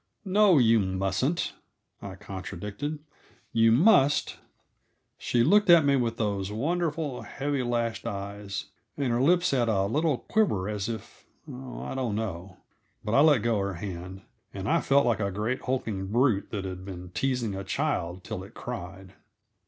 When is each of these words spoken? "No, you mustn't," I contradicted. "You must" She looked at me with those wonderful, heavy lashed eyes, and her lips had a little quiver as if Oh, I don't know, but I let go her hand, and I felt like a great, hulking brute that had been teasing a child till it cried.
"No, 0.25 0.57
you 0.57 0.79
mustn't," 0.79 1.53
I 2.01 2.15
contradicted. 2.15 2.97
"You 3.53 3.71
must" 3.71 4.39
She 5.19 5.43
looked 5.43 5.69
at 5.69 5.85
me 5.85 5.95
with 5.95 6.17
those 6.17 6.51
wonderful, 6.51 7.21
heavy 7.21 7.61
lashed 7.61 8.07
eyes, 8.07 8.65
and 8.97 9.13
her 9.13 9.21
lips 9.21 9.51
had 9.51 9.69
a 9.69 9.85
little 9.85 10.17
quiver 10.17 10.67
as 10.67 10.89
if 10.89 11.27
Oh, 11.47 11.83
I 11.83 11.93
don't 11.93 12.15
know, 12.15 12.57
but 13.05 13.13
I 13.13 13.19
let 13.19 13.43
go 13.43 13.59
her 13.59 13.75
hand, 13.75 14.23
and 14.55 14.67
I 14.67 14.81
felt 14.81 15.05
like 15.05 15.19
a 15.19 15.29
great, 15.29 15.61
hulking 15.65 16.07
brute 16.07 16.49
that 16.49 16.65
had 16.65 16.83
been 16.83 17.11
teasing 17.11 17.53
a 17.53 17.63
child 17.63 18.23
till 18.23 18.43
it 18.43 18.55
cried. 18.55 19.13